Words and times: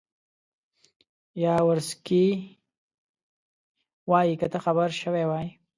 یاورسکي 1.43 2.25
وایي 4.09 4.33
که 4.39 4.47
ته 4.51 4.57
خبر 4.65 4.89
شوی 5.01 5.23
وای. 5.29 5.47